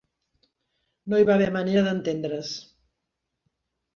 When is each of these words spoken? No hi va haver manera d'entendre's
No 1.13 1.19
hi 1.19 1.27
va 1.29 1.33
haver 1.39 1.51
manera 1.57 1.83
d'entendre's 1.87 2.55